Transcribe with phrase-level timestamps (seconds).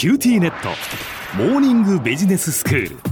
[0.00, 0.70] QTnet
[1.36, 3.09] モーニングビジネススクール。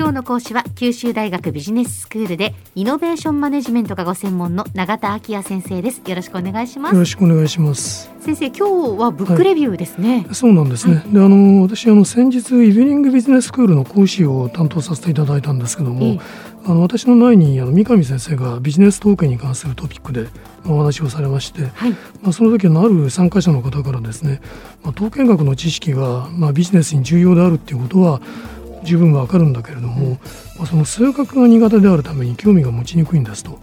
[0.00, 6.00] 今日の講師は九州大学ビジネススクールでイノベーションマネジメントがご専門の永田晃也先生です。
[6.06, 6.94] よろしくお願いします。
[6.94, 8.10] よろしくお願いします。
[8.18, 8.56] 先生今
[8.96, 16.20] 日はブックレビューですね、はい、そうなんですね、はい、であの私あの先日イブニングビジネススクールの講師を担当させていただいたんですけども、ええ。
[16.64, 20.28] あの私の前にあの三上先生がビジネス統計に関するトピックで
[20.64, 21.90] お話をされまして、はい、
[22.22, 24.40] まあ、その時のある参加者の方からですね、
[24.82, 28.22] まあ、統計学の知識が、まあ、ビジネスに重要であるっていうことは
[28.84, 30.18] 十分わかるんだけれども、
[30.56, 33.58] まあ、その数学が苦手であるために興味が持ちにくいんですと。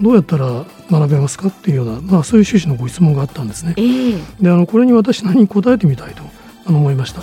[0.00, 3.74] どうやったら学べますかっていうような、まあ、そういう趣旨のご質問があったんですね。
[3.76, 6.22] えー、であのこれに私なりに答えてみたいと
[6.66, 7.22] 思いました。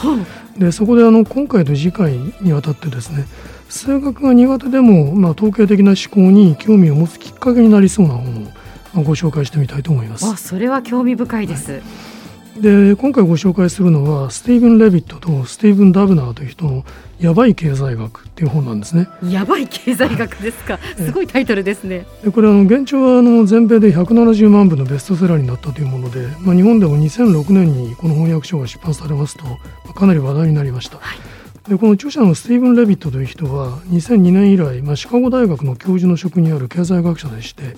[0.57, 3.25] でそこであの今回と次回にわたってですね
[3.69, 8.53] 数学が苦手でも、まあ、統計的な思考に興味を持つきっかけになりそうな本
[8.95, 10.25] をご紹介してみたいと思います。
[10.25, 11.71] あそれは興味深いです。
[11.73, 11.81] はい
[12.59, 16.83] で今回ご紹介するのはスティーブン・レビットとスティーブン・ダブナーという人の
[17.19, 19.07] 「やばい経済学」っていう本なんですね。
[19.29, 22.05] やばい経済学ですか すごいタイトルですね。
[22.23, 29.57] でこれあの現状はあの全米で170万部のベストセラーになったというもので、まあ、日本でも2006年にこの翻訳書が出版されますと、ま
[29.91, 30.97] あ、かなり話題になりました。
[30.97, 31.40] はい
[31.71, 37.77] でこの著者のスティーブン・レビットという人は2002年以来、まあ、シカゴ大学の教授の職にある経済学者でして、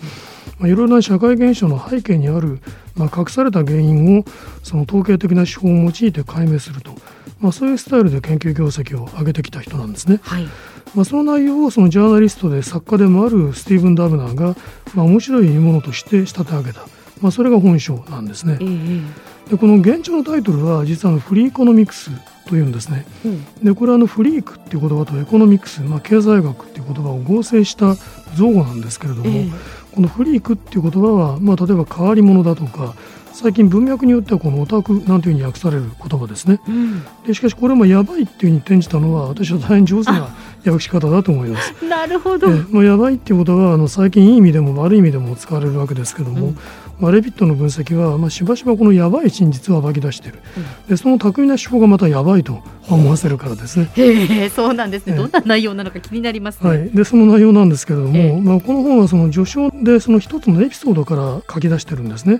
[0.57, 2.59] まあ、いろいろな社会現象の背景にある、
[2.95, 4.25] まあ、隠された原因を
[4.63, 6.95] その統計的な手法を用いて解明すると、
[7.39, 10.19] まあ、そういうスタイルで研究業績を上げてきた人なんですね。
[10.23, 10.47] はい。
[10.95, 14.55] まあ、その内容をそのジャーナリストで作家でもあるスティーブン・ダブナーが、
[14.95, 16.81] まあ、面白いものとして仕立て上げた、
[17.23, 18.57] まあ、それが本書なんですね。
[18.59, 19.01] えー、
[19.49, 22.11] でこの原書のタイトルは実はフリーコノミクス
[22.47, 23.05] というんですね。
[23.25, 27.95] うん、でこれはあのフリークっていう言葉とエコノミクス、まあ、経済学っていう言葉を合成した
[28.35, 29.51] 造語なんですけれども、えー、
[29.95, 32.93] このフリークっていう言葉は、まあ、例えば変わり者だとか
[33.31, 36.59] 最近文脈によってはこのオタクなんていうふうに訳される言葉ですね。
[36.67, 40.35] うん、でしかしこれもやばいっていうふうに転じたのは私は大変上手な
[40.65, 41.73] 訳し方だと思います。
[41.85, 42.49] なるほど。
[42.69, 46.57] まあ、やばいっていうことはあの最近いい意味でも悪い意味でも使われるわけですけども、うん。
[46.99, 53.89] まあ、レビットの分析は、まあ、しばしばこのやばい真実を暴き出している、うん、でその巧みな手法がまたやばいと思わせるからですね。
[53.95, 62.35] へえそうなんですね、どんな内容なのか気になります、ね、はい、でその内容なんですけれども、まあ、この本はその序章でその一つのエピソードから書き出してるんですね。
[62.35, 62.39] は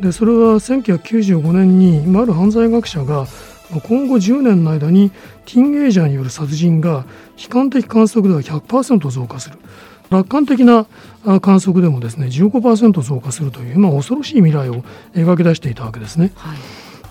[0.00, 3.26] い、でそれは1995年にある犯罪学者が
[3.80, 5.10] 今後10年の間に
[5.46, 7.06] ティーンエイジャーによる殺人が
[7.42, 9.58] 悲観的観測では100%増加する。
[10.10, 10.86] 楽観的な
[11.40, 14.82] 観測でもですね15%増加するという、まあ、恐ろしい未来を
[15.14, 16.32] 描き出していたわけですね。
[16.34, 16.58] はい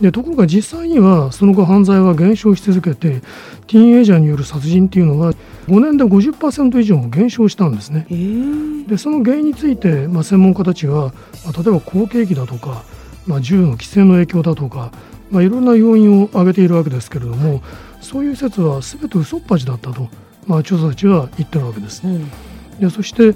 [0.01, 3.21] でところが実際にはその後犯罪は減少し続けて
[3.67, 5.33] ティーンエイジャーによる殺人っていうのは
[5.67, 8.07] 5年で50%以上も減少したんですね。
[8.87, 11.13] でその原因について、まあ、専門家たちは、
[11.45, 12.83] まあ、例えば好景気だとか、
[13.27, 14.91] まあ、銃の規制の影響だとか、
[15.31, 17.63] まあ、いろんな要因を挙げているわけですけれども
[18.01, 20.09] そういう説は全て嘘っぱちだったと、
[20.45, 22.05] まあ、調査たちは言ってるわけです。
[22.05, 22.29] うん
[22.81, 23.33] でそして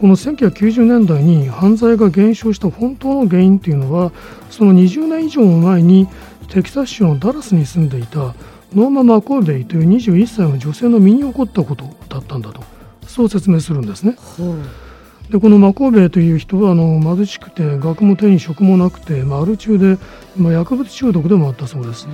[0.00, 4.12] この1990年代に犯罪が減少した本当の原因というのは
[4.50, 6.08] その20年以上も前に
[6.48, 8.34] テキサス州のダラスに住んでいた
[8.74, 12.62] ノーマ・マコーベイという21歳の女性の身に起こったことだったんだと
[13.06, 14.16] そう説明するんですね。
[15.30, 19.96] でこのマコーベイという人はあの貧しくて学も手に職もなくて、まあ、アル中で、
[20.36, 22.08] まあ、薬物中毒でもあったそうです。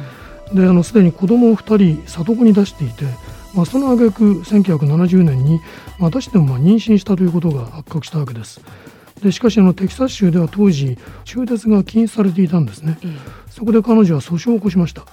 [0.53, 3.05] であのすでに子供を2人里子に出していて
[3.57, 5.61] まあ、その挙句1970年に
[5.99, 8.61] またしてもまあ妊娠したということが発覚したわけです。
[9.23, 12.99] でしかしあのテキサス州では当時中絶が禁止されていたんですね、
[13.49, 15.07] そこで彼女は訴訟を起こしました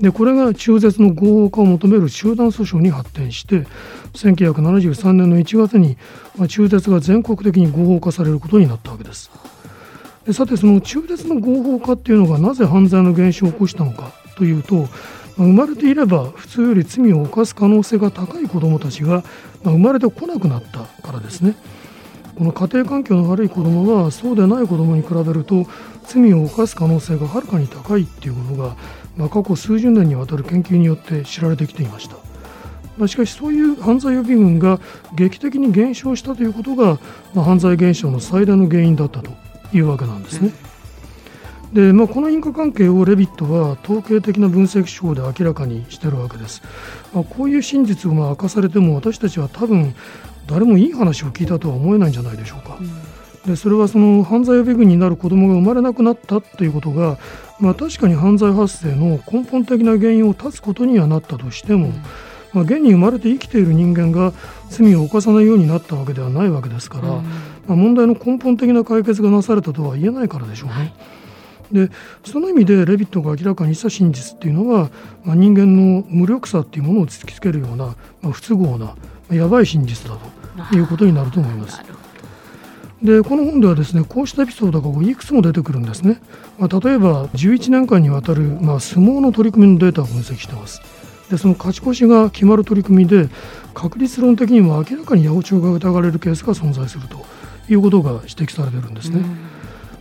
[0.00, 3.66] でこれが中絶の合法化を求める集団訴訟に発展して
[4.14, 5.96] 1973年の1月に、
[6.48, 9.30] 中絶が全国的に合法化されることになったわけです
[10.26, 14.88] でさてその中絶の合法化っていうのがなぜ犯罪の減少を起こしたのかというと
[15.36, 19.22] 生まれていれば普通より罪を犯す可能性が高い子どもたちが
[19.64, 21.56] 生まれてこなくなったからですね。
[22.36, 25.66] この家庭環境の悪い子どもはそうでない子どもに比べると
[26.04, 28.76] 罪を犯す可能性がはるかに高いっていうことが、
[29.16, 32.16] まあ、過去数十年にわたる研究によって知られてきていました。
[32.96, 34.80] まあ、しかしそういう犯罪予備軍が
[35.14, 36.98] 劇的に減少したということが、
[37.34, 39.32] まあ、犯罪減少の最大の原因だったと
[39.72, 40.52] いうわけなんですね。
[41.72, 46.62] で、まあ、この因果関係をレビットは統計的な分析手法で明らかにしているわけです。
[47.12, 49.94] まあ、こういう真実をまあ明かされても私たちは多分
[50.46, 52.78] 誰もいい話を聞いたとは思えないんじゃないでしょうか。
[52.80, 57.18] うん、でそれはその犯罪予備軍になる子どもが生まれなくなったということが、
[57.60, 61.92] まあ、確かに犯罪発生の根本的な原因を断つことにはなったとしても、うん、
[62.52, 64.32] まあ、現に生まれて生きている人間が
[64.68, 67.24] 罪を犯さないようになったわけではないわけですから、うん、ま
[67.68, 70.92] あ、問題の根本的な解決がなされたとは言えないからでしょうね。
[71.72, 71.90] で
[72.24, 74.90] その意味でレビットが明らかにした真実っていうのは、
[75.24, 78.96] まあ、人間の無力さっていうものを突きつけるような、まあ、不都合な、ま
[79.30, 80.33] あ、やばい真実だと
[80.72, 81.80] いうことになると思います。
[83.02, 86.22] でこの本ではですねこうしたエピソードがいくつも出てくるんですね、
[86.58, 90.80] まあ、例えば11年間にわたる、まあ、相撲の取り組みのデータを分析しています
[91.30, 93.28] でその勝ち越しが決まる取り組みで
[93.74, 97.24] 確率論的にも明らかに八百長が疑われるケースが存在すると
[97.68, 99.22] いうことが指摘されているんですね。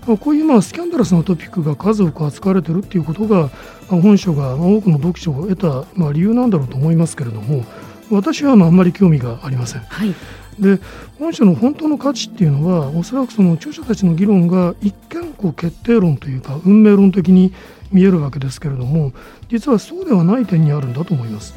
[0.05, 3.49] まあ、こういうまあスキャンダラスなトピックが数多く扱われているということが、
[3.89, 7.63] まあ、本書が多くの読書を得たまあ理由なんだろうと思いますけれども
[8.11, 9.81] 私はまああんまり興味がありません。
[9.81, 10.13] はい
[10.59, 10.79] で
[11.19, 17.53] 本書の本当の価値っていうのはおそらくその著者たちの議論が一見こう決定論というか運命論的に
[17.91, 19.13] 見えるわけですけれども
[19.49, 21.53] 実はそうではない点にあるんだと思います。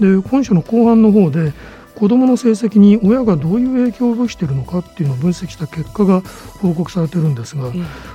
[0.00, 1.52] で本書の後半の方で
[1.96, 6.20] 子どもの成績に親がどういう影響を及ぼしているのかっていうのを分析した結果が
[6.60, 7.72] 報告されているんですが、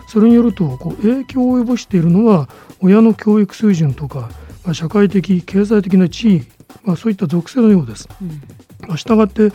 [0.07, 2.47] それによるとこう影響を及ぼしているのは
[2.79, 4.29] 親の教育水準とか、
[4.63, 6.41] まあ、社会的経済的な地位、
[6.83, 8.07] まあ、そういった属性のようです。
[8.21, 8.41] うん、
[8.97, 9.51] したがって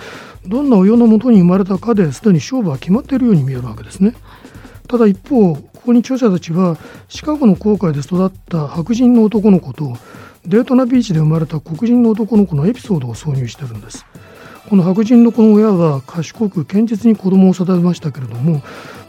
[0.46, 4.14] どんな親のもとに生まれたかですでに勝負は決まっているように見えるわけですね。
[4.88, 6.76] ただ一方ここに著者たちは
[7.08, 9.96] シカゴの航海で育った白人の男の子と
[10.46, 14.06] デートナビーチで生まれた黒人の男の子のエピソードを挿入しているんです。
[14.68, 18.62] この白人の子の親は賢く堅実に子供を育てましたけれども、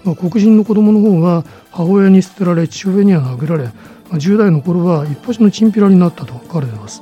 [0.03, 7.01] まあ、黒人の子供の方は母親に捨てられ父親には殴られ、まあ、10代の頃はいっぱしのチンピラになったと書かれています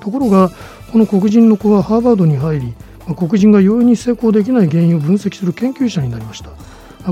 [0.00, 0.50] ところが
[0.92, 2.74] この黒人の子はハーバードに入り、
[3.16, 6.50] 黒人が容易に成功できない原因を分析する研究者になりました。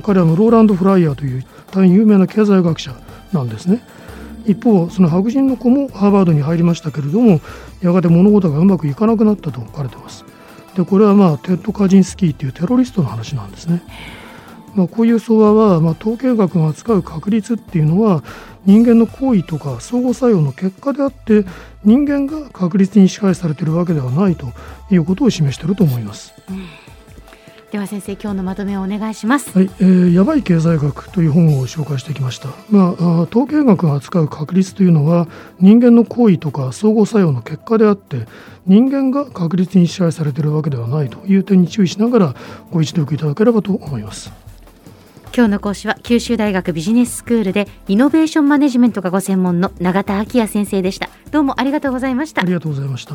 [0.02, 2.94] 彼はローランド・フライヤーという大変有名な経済学者
[3.32, 3.82] なんですね。
[4.44, 7.40] 一方その白人の子もハーバードに入りましたけれども
[7.80, 10.26] やがて物事がうまくいかなくなったと書かれています。
[10.76, 13.82] でこれはまあテッド・カジンスキーというテロリストの話なんですね。
[14.74, 18.22] まあ、こういう相場は、まあ、統計学が扱う確率っていうのは
[18.66, 21.44] 人間の行為とか相互作用の結果であって
[21.84, 24.46] 人間が確率に支配されているわけではないと
[24.90, 26.34] いうことを示していると思います。
[26.48, 26.66] うん。
[27.70, 29.56] では先生今日のまとめをお願いします。
[29.56, 32.48] はい、えー、やばい経済学という本を紹介してきました。
[32.68, 35.28] まあ統計学が扱う確率というのは
[35.60, 38.26] 人間の行為とか相互作用の結果であって
[38.66, 42.34] 人間が確率に支配されているわけではないという点に注意しながら
[42.72, 44.32] ご一読いただければと思います
[45.34, 51.08] 今日の講師は九州大学ビジネススクールでイノベーションマネジメントがご専門の永田昭也先生でした。
[51.30, 52.42] どうもありがとうございました。
[52.42, 53.14] ありがとうございました。